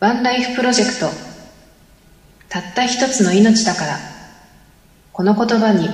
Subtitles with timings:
[0.00, 1.10] ワンライフプロジェクト。
[2.48, 3.98] たった一つの命だから。
[5.12, 5.88] この言葉に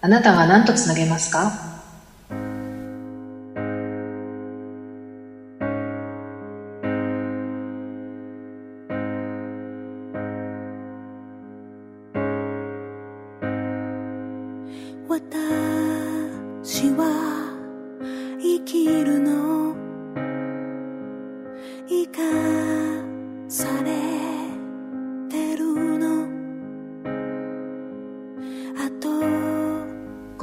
[0.00, 1.73] あなたは何とつなげますか？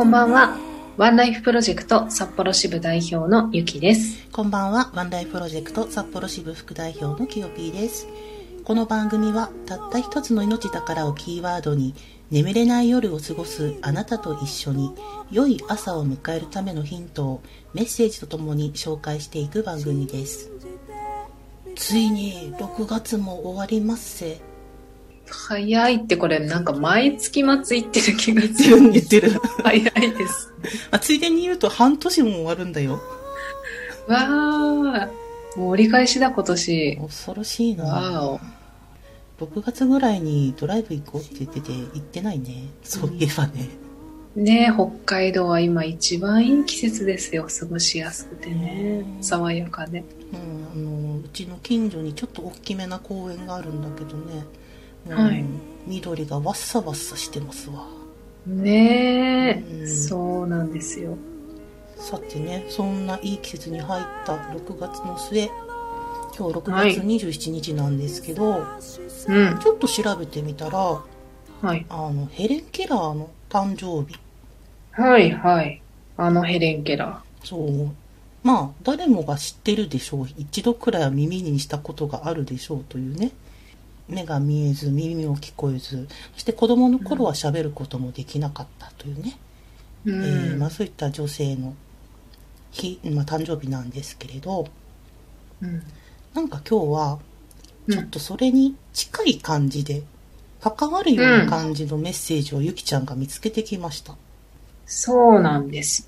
[0.02, 0.58] こんばんは
[0.98, 8.08] ワンライフプロジェクト札幌支部代表のゆきですこんばんは、ワンライフプロジェクト札幌支部副代表のきよぴーです。
[8.64, 11.94] この番組は、たった一つの命だからをキーワードに、
[12.32, 14.92] 眠れない夜を過ごすあなたと一緒に、
[15.30, 17.42] 良い朝を迎えるためのヒントを
[17.76, 20.50] メッセージとともに紹介していく番組です。
[21.76, 24.51] ついに6月も終わりますせ。
[25.32, 29.32] 早いってこれなんか毎月末行ってる気がするに言ってる。
[29.64, 30.54] 早いです
[30.92, 33.02] まあ、ついでに言うと半年も終わるんだよ。
[34.08, 35.10] わあ
[35.56, 37.86] もう折り返しだ今年恐ろしいな。
[37.86, 38.40] わお
[39.44, 42.66] 6月ぐらいにドライブ行こうって言ってて行ってないね。
[42.84, 43.70] そういえばね。
[44.36, 54.61] ねえ北海道は今一番いい季節ですよ過ごしやすくてねうん爽やかでうん、あのうちの近所にちょっと大きめな公園があるんだけどね、うん
[55.08, 55.44] はい。
[55.88, 57.88] 緑がわっさわっさしてますわ。
[58.46, 59.88] ねえ、うん。
[59.88, 61.18] そうなんですよ。
[61.98, 65.50] さてねそんないい季節に入った6月の末。
[66.38, 69.60] 今日6はい月27日なんですけど、うん。
[69.60, 70.80] ちょっと調べてみたら
[71.62, 71.86] はい。
[71.90, 74.18] あのヘレン・ケラーの誕生日。
[74.92, 75.82] はいはい。
[76.18, 77.90] あのヘレン・ケラそう。
[78.44, 80.28] まあ誰もが知ってるでしょう。
[80.38, 83.32] 一度くらいは耳にしたことがあるでしょうというね
[84.12, 91.74] 目が見えず耳も聞こえずそして子供の頃は喋ることもできなかったというね、ーうん、えーまあ、そういった女性の
[92.72, 94.68] 日、まあ、誕生日なんですけれど
[95.62, 95.82] うん。
[96.34, 97.20] なんか今日は
[97.88, 97.94] うん。
[97.94, 100.04] ちょっとそれに近い感じで
[100.62, 104.16] 関わるような感じのメッセージをゆきちゃんが見つけてきました、
[104.86, 106.08] そうなんです。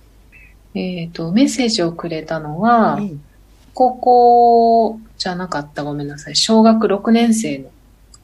[0.75, 3.23] えっ、とメッセージをくれたのは、うん。
[3.73, 5.83] 高校じゃなかった。
[5.83, 6.35] ごめんなさい。
[6.35, 7.69] 小学6年生の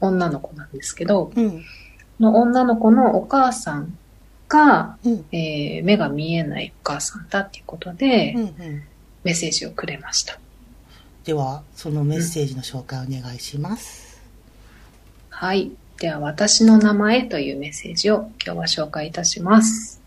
[0.01, 1.63] 女の子なんですけどうん
[2.19, 3.97] の女の子のお母さん
[4.49, 8.83] が、うんえー目が見えないお母さんだっていうことで、うんうん
[9.21, 10.39] メッセージをくれました。
[11.25, 14.21] ではそのメッセージの紹介お願いします、
[15.29, 15.71] はい。
[15.99, 20.01] では、私の名前というメッセージを今日は紹介いたします。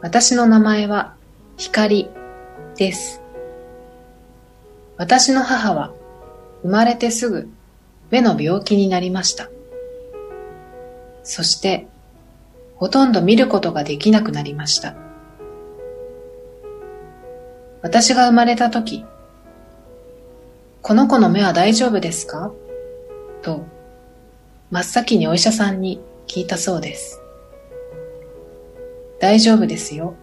[0.00, 1.14] 私の名前は
[1.56, 2.10] 光
[2.76, 3.21] です。
[5.02, 5.92] 私の母は
[6.62, 7.48] 生まれてすぐ
[8.12, 9.50] 目の病気になりました。
[11.24, 11.88] そして、
[12.76, 14.94] ほとんど見ることができなくなりました。
[17.82, 19.04] 私が生まれた時、
[20.82, 22.52] この子の目は大丈夫ですか？
[23.42, 23.66] と、
[24.70, 27.20] 真っ先にお医者さんに聞いたそうです。
[29.18, 30.14] 大丈夫ですよ、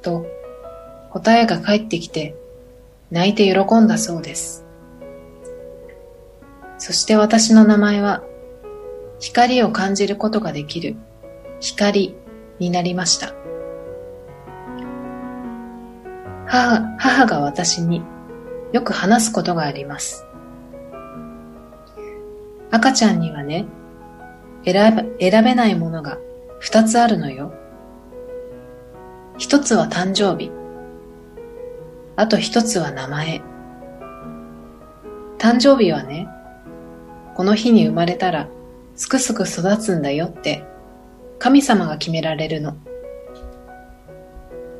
[0.00, 0.24] と
[1.10, 2.36] 答えが返ってきて、
[3.12, 4.64] 泣いて喜んだそうです。
[6.78, 8.24] そして私の名前は、
[9.20, 10.96] 光を感じることができる
[11.60, 12.16] 光
[12.58, 13.34] になりました。
[16.46, 18.02] 母母が私に
[18.72, 20.24] よく話すことがあります。
[22.70, 23.66] 赤ちゃんにはね、
[24.64, 26.16] 選べ選べないものが
[26.60, 27.52] 二つあるのよ。
[29.36, 30.61] 一つは誕生日。
[32.16, 33.42] あと一つは名前。
[35.38, 36.28] 誕生日はね、
[37.34, 38.48] この日に生まれたら
[38.94, 40.64] すくすく育つんだよって
[41.38, 42.76] 神様が決められるの。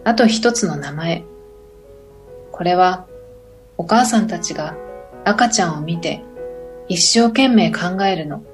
[0.05, 1.25] あと一つの名前。
[2.53, 3.07] これは
[3.79, 4.77] お母さんたちが
[5.25, 6.23] 赤ちゃんを見て
[6.89, 8.45] 一生懸命考えるの。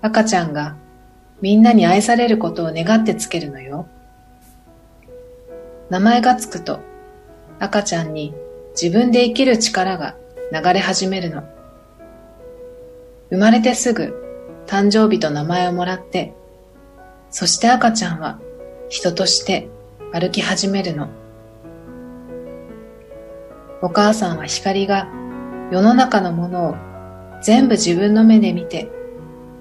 [0.00, 0.76] 赤ちゃんが
[1.42, 3.86] みんなに愛されることを願ってつけるのよ。
[5.90, 6.80] 名前がつくと
[7.58, 8.32] 赤ちゃんに
[8.80, 10.16] 自分で生きる力が
[10.52, 11.42] 流れ始めるの。
[13.30, 14.14] 生まれてすぐ
[14.66, 16.32] 誕生日と名前をもらって、
[17.30, 18.40] そして赤ちゃんは
[18.88, 19.68] 人として
[20.12, 21.08] 歩き始めるの。
[23.82, 25.08] お母さんは光が
[25.72, 26.74] 世の中のものを
[27.42, 28.88] 全部自分の目で見て、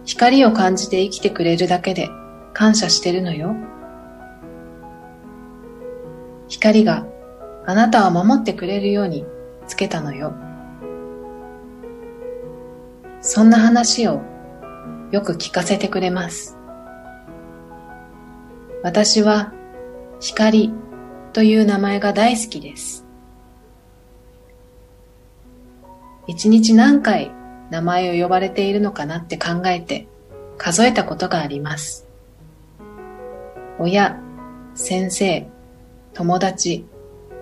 [0.05, 2.09] 光を感じて生きてくれるだけで
[2.53, 3.55] 感謝してるのよ。
[6.49, 7.05] 光が
[7.65, 9.25] あなたは守ってくれるように
[9.67, 10.33] つけたのよ。
[13.21, 14.21] そんな話を
[15.11, 16.57] よく聞かせてくれます。
[18.83, 19.53] 私は
[20.19, 20.73] 光
[21.33, 23.05] という名前が大好きです。
[26.27, 27.31] 一日何回
[27.69, 30.07] 名前を呼ばれているのかなって考えて
[30.57, 32.07] 数えたことがあります。
[33.79, 34.19] 親、
[34.75, 35.47] 先生、
[36.19, 36.83] 友達、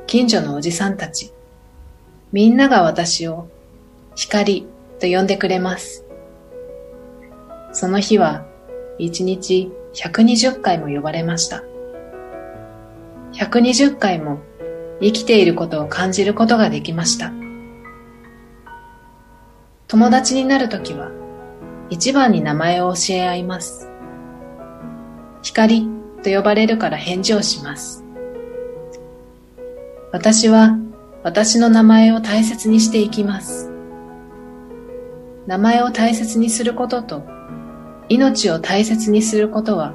[0.06, 1.34] 近所のおじさんたち、
[2.32, 3.50] みんなが私を
[4.14, 4.68] 光
[5.00, 6.06] と呼んでくれます。
[7.72, 8.46] その日は
[9.00, 11.64] 一日120回も呼ばれました。
[13.34, 14.42] 120回も
[15.02, 17.34] 生きていることを感じることができました。
[19.88, 21.10] 友達になるときは
[21.90, 23.90] 一番に名前を教え合います。
[25.42, 25.88] 光
[26.22, 28.04] と呼ばれるから返事をします。
[30.18, 30.76] 私は
[31.22, 33.70] 私の名前を大切にしていきます。
[35.46, 37.24] 名前を大切にすることと
[38.10, 39.94] 命を大切にすることは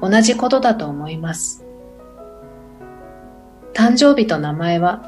[0.00, 1.62] 同じことだと思います。
[3.74, 5.02] 誕生日と名前は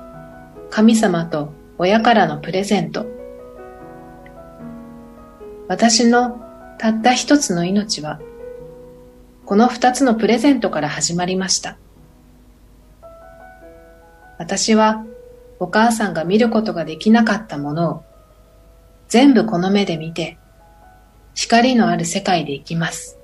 [0.69, 3.07] 神様と親からのプレゼント。
[5.67, 6.43] 私の
[6.79, 8.21] たった一つの命は
[9.47, 11.79] この二つのプレゼントから始まりました。
[14.39, 15.05] 私は
[15.59, 18.05] お母さんが見ることができなかったものを
[19.09, 20.37] 全部この目で見て
[21.35, 23.19] 光のある世界で生きます。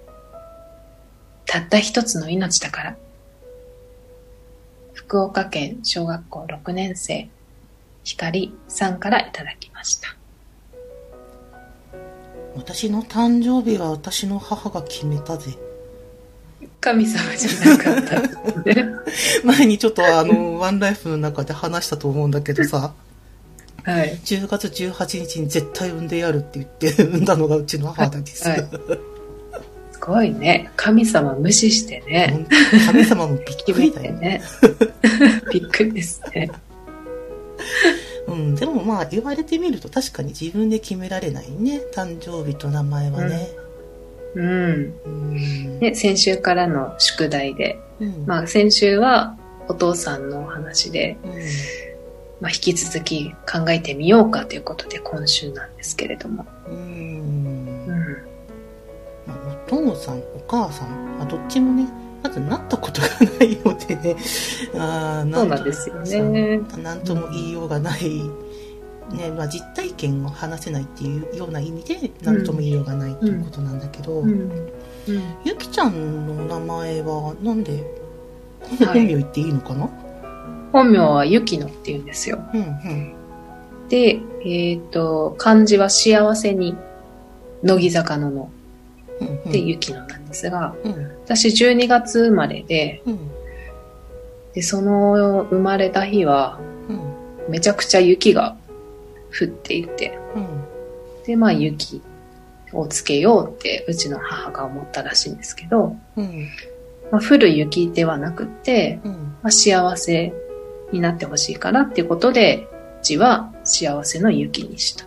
[1.46, 2.96] たった一つの命だから。
[4.92, 7.28] 福岡県小学校6年生、
[8.04, 10.14] 光さんからいただきました。
[12.54, 15.58] 私の誕生日は私の母が決めたぜ。
[16.80, 18.22] 神様じゃなかった。
[19.44, 22.92] 前にちょっとあの、ワンライフの中で話したと思うんだけどさ、
[23.84, 24.18] はい。
[24.24, 28.48] 10月18日に絶対産んでやるって言って産んだのがうちの母です。
[28.48, 28.68] はい
[29.92, 30.68] すごいね。
[30.74, 32.44] 神様無視してね。
[32.88, 34.42] 神様もびっくりだよ ね。
[35.52, 36.50] びっくりですね。
[38.26, 41.80] うん、でもまあ言われてみると確かに自分で決められないね。
[41.94, 43.48] 誕生日と名前はね。
[44.34, 44.94] うん。
[45.04, 45.78] うん。
[45.78, 48.24] で、先週からの宿題で、うん。
[48.26, 49.36] まあ先週は
[49.68, 51.32] お父さんのお話で、うん
[52.40, 56.44] まあ引き続き考えてみようかということで今週なんですけれども。
[56.66, 58.16] うんうん。
[59.26, 61.88] まあお父さん、お母さん、まあ、どっちもね、
[62.22, 63.08] まずなったことが
[63.38, 64.16] ないのでね、
[64.74, 66.60] あーそうなんですよね。
[66.82, 68.22] なんとも言いようがない、
[69.12, 74.24] ねまあ、実体験を話せないっていうような意味で、なんとも言いようがないっていうことなんだけど。
[75.44, 78.86] ゆきちゃんの名前はなんで、はい。
[78.86, 79.90] 本名言っていいのかな、
[80.72, 82.38] 本名はゆきのって言うんですよ。
[82.54, 83.14] うんうん。
[83.88, 86.76] で、えっ、と、漢字は幸せに、
[87.62, 88.50] 乃木坂のの
[89.20, 89.52] うんうん。
[89.52, 90.92] でゆきのなんですが、うん。
[91.24, 93.18] 私12月生まれで、うん。
[94.54, 97.50] で、その生まれた日は、うん。
[97.50, 98.56] めちゃくちゃ雪が
[99.38, 100.64] 降っていて、うん
[101.24, 102.02] で、まあ雪
[102.72, 106.48] をつけようってうちの母が思ったらしいんですけど、うん
[107.10, 110.32] まあ、降る雪ではなくって、うんまあ、幸せ
[110.92, 112.66] になってほしいからっていうことで、
[113.02, 115.04] 字は幸せの雪にした。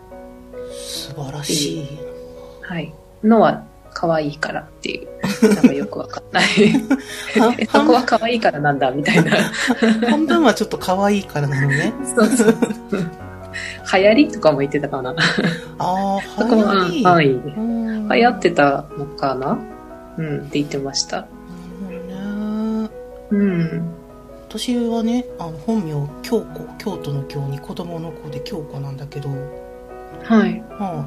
[0.72, 1.88] 素晴らしい。
[2.62, 2.94] はい。
[3.24, 6.46] のは可愛いからっていう、なんかよくわかんない。
[7.40, 9.32] はえ、 そこは可愛いからなんだみたいな。
[10.10, 11.94] 半分はちょっと可愛いからなのね。
[12.16, 12.56] そうそう。
[13.94, 15.16] 流行りとかも言ってたかな。
[15.80, 17.04] ああ、 流行り。
[17.04, 17.30] はい。
[17.32, 17.76] うん
[18.08, 19.58] 流行ってたのかな？
[20.18, 21.22] うん、って言ってました。
[21.22, 21.28] な
[21.90, 22.90] るほどね。
[23.32, 23.96] うん。
[24.48, 29.30] 私はね、あの本名、京子、京都の京に子供の子で京子なんだけど、
[30.24, 30.64] はい。
[30.80, 31.06] まあ、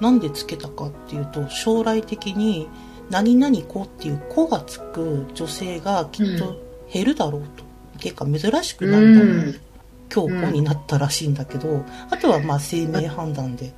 [0.00, 2.68] なんでつけたかっていうと、将来的に、
[3.10, 6.56] 何々子っていう子がつく女性がきっと
[6.92, 7.64] 減るだろうと。
[8.04, 9.30] ていうか珍しくなるだろう。
[9.30, 9.60] う
[10.06, 13.72] ん京子になったらしいんだけど、あとはまあ生命判断で、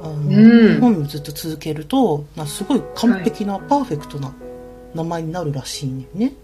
[0.00, 4.32] あの、うん本名ずっと続けると、なすごい完璧な、パーフェクトな
[4.94, 6.34] 名前になるらしいんだよね。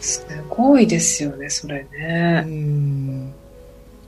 [0.00, 2.40] すごいですよね、それうね。
[2.42, 3.32] ん。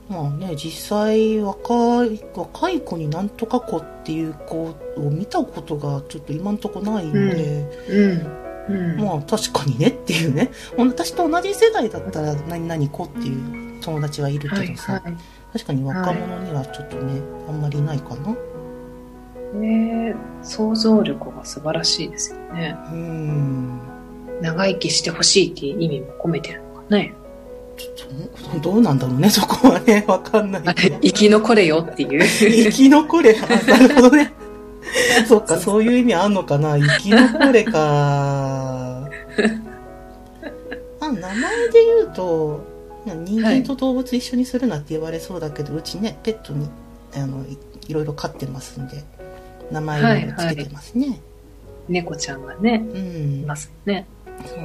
[0.09, 8.43] まあね、実際若い、若い子になんとか子っていう子を見たことがちょっと今んとこないんで、うん。
[8.69, 9.01] うん。
[9.03, 10.51] まあ確かにねっていうね。
[10.77, 15.01] 私と同じ世代だったら何々子っていう友達はいるはい、けどさ、は
[15.53, 18.35] 確かに若者にはちょっとね、あんまりいないかな。
[19.53, 19.57] い。
[19.57, 22.77] ね想像力が素晴らしいですよね。
[22.91, 23.79] うん。
[24.41, 27.13] 長生きしてほしいっていう意味も込めてるのかね。
[28.61, 30.99] どどうなんだろうね、 そこはね、わかんないけど。
[30.99, 32.23] 生き残れよっていう。
[32.27, 33.37] 生き残れ。
[33.37, 34.33] あなるほどね。
[35.27, 36.77] そっか、そういう意味あんのかな。
[36.77, 39.07] 生き残れか。
[40.99, 41.29] あ、名前
[41.69, 42.76] で言うと、
[43.15, 46.69] 人間と動物一緒にするなって言われそうだけど、うちね、ペットに、
[47.15, 49.03] あの、いいろいろ飼ってますんで、
[49.71, 51.19] 名前をつけてますね。
[51.87, 53.45] 猫ちゃんがね、うんい。
[53.45, 54.05] ますね。
[54.45, 54.59] そう。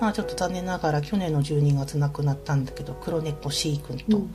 [0.00, 4.34] まあちょっと残念ながら去年の12月亡くなったんだけど、黒猫 C 君と、うん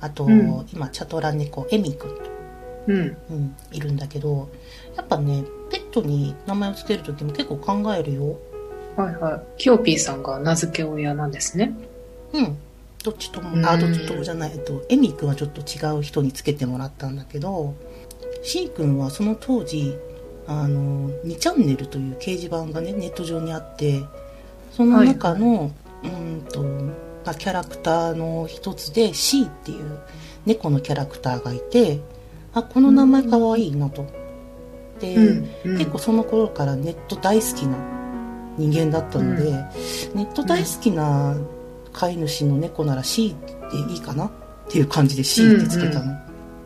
[0.00, 2.22] あと、うん今、チャトラ猫エミ君と、
[2.88, 3.16] うん。
[3.30, 4.48] うん、いるんだけど、
[4.96, 8.38] やっぱね、ペットに名前を付けるときも結構考えるよ。
[8.96, 9.40] はいはい。
[9.58, 11.72] キヨピーさんが名付け親なんですね。
[12.32, 12.58] うん。
[13.04, 17.74] どっちとも、うんあ、どっちともじゃない、えっと、エミ君はちょっと違う人につけてもらったんだけど、
[18.42, 19.96] C 君はその当時、
[20.46, 24.02] あの、2チャンネルという掲示板がね、ネット上にあって、
[24.72, 25.70] その中の、
[26.02, 29.98] うんと、まあ、キャラクターの一つで C っていう
[30.46, 32.00] 猫のキャラクターがいて、
[32.54, 34.06] あ、この名前かわいいなと。
[35.00, 35.48] で、うん。
[35.72, 37.76] うん結構その頃からネット大好きな
[38.56, 39.52] 人間だったので、うん
[40.14, 41.36] ネット大好きな
[41.98, 43.34] 飼い主の猫なら C
[43.72, 44.26] でいいかな？
[44.26, 44.30] っ
[44.68, 46.16] ていう感じで C ってつけたの。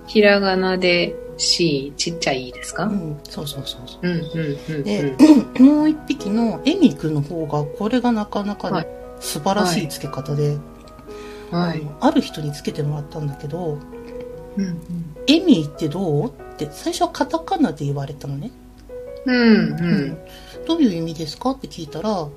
[0.07, 2.85] ひらがなで C、ちっちゃいですか？
[2.85, 4.07] うん、そうそうそうそう。
[4.07, 5.17] うんうんうんで
[5.59, 5.65] うん。
[5.65, 8.89] もう一匹のエミ君の方が、これがなかなかね、はい
[9.21, 10.59] 素晴らしい付け方で、
[11.53, 11.81] はい。
[11.81, 13.79] あのある人につけてもらったんだけど、
[14.57, 14.81] うん
[15.29, 16.27] エミってどう？
[16.27, 18.51] って最初はカタカナで言われたのね。
[19.25, 19.37] うん。
[19.37, 20.19] うん
[20.67, 21.53] どういう意味ですか？
[21.53, 22.29] って聞いたら、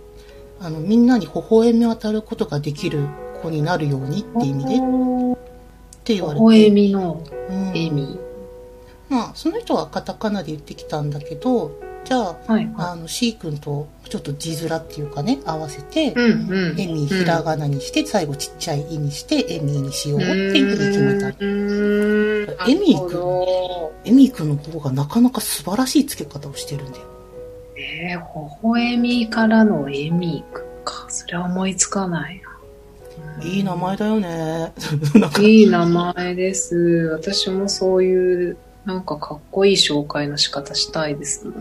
[0.65, 3.07] あの、みんなに微笑み渡ることができる
[3.43, 6.45] 子になるようにって意味でって言われて。
[6.45, 8.19] 微笑みのうんエミ。
[9.07, 16.79] まあ、その人はカタカナで言ってきたんだけど、じゃあ、はいはあの、C 君とちょっと字面っていうかね、合わせてい。、うんうん。
[16.79, 21.27] エミひらがなにして、最後ちっちゃい意にして、エミにしようっていうふうに決めた。
[21.27, 22.71] うーん。
[22.71, 27.14] エミなるほどエミ君の方がなかなか素晴らしい付け方をしてるんだよ。
[27.77, 28.25] えー、微
[28.61, 30.43] 笑みからのエミ
[30.83, 31.05] か。
[31.09, 32.55] それは思いつかないな。
[33.43, 34.71] いい名前だよね。
[35.41, 37.09] いい名前です。
[37.13, 41.53] 私もそういう、なんかかっこいい紹介の仕方したいですもん。
[41.53, 41.59] か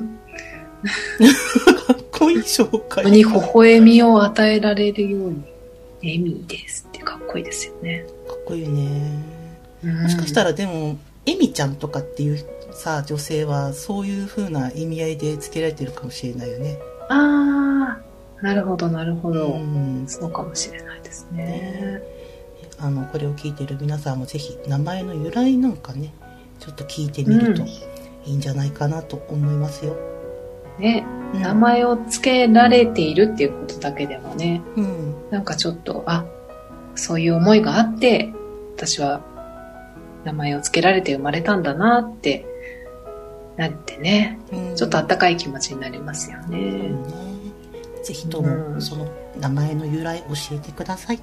[1.95, 3.11] っこいい紹介。
[3.11, 5.43] に微笑みを与えられるように、
[6.03, 8.05] エミですってかっこいいですよね。
[8.29, 8.91] かっこいいね。
[9.83, 12.45] ももしかしたらでも、エミちゃんとかっていう
[12.75, 16.79] さ、女性はそういう風な意味合いで付けられてるかもしれないよね。
[17.09, 19.47] あー、なるほど、なるほど。
[19.47, 20.05] うん。
[20.07, 22.03] そうかもしれないですね。
[22.79, 26.13] あの、これを聞いてる皆さんもぜひ名前の由来なんかね、
[26.59, 27.81] ちょっと聞いてみるとうんい
[28.27, 29.97] いんじゃないかなと思いますよ。
[30.79, 35.15] ね、うん名前を付けられているっていうことだけでもね、うん。
[35.31, 36.25] なんかちょっと、あ、
[36.95, 38.33] そういう思いがあって、
[38.77, 39.21] 私は
[40.25, 42.47] 名前を付けられて生まれたんだなって、
[43.57, 44.77] なってね、うん。
[44.77, 46.59] ちょっとあったかい気持ちになりますよね。
[46.59, 47.09] うんね
[48.03, 48.75] ぜひとうん。
[48.75, 49.09] もその
[49.41, 51.21] 名前の由来教えてください、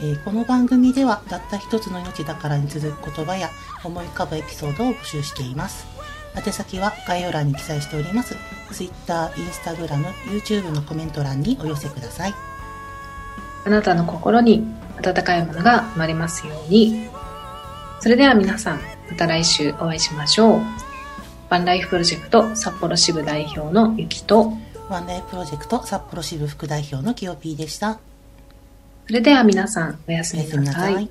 [0.00, 3.50] えーこの番組ではたった一つの命だからに続く言葉や
[3.84, 5.86] 思い浮かぶエピソードを募集しています。
[6.34, 8.36] 宛先は概要欄に記載しております。
[8.72, 12.34] Twitter、Instagram、YouTube のコメント欄にお寄せください。
[13.64, 14.64] あなたの心に
[14.98, 17.08] 温かいものが生まれますように。
[18.00, 20.60] それでは皆さん、また来週お会いしましょう。
[21.52, 24.54] バンライフプロジェクト札幌支部代表のゆきと、
[24.88, 28.00] ワンライフプロジェクト札幌支部副代表のキヨピーでした。
[29.06, 31.10] それでは皆さん、おやすみなさい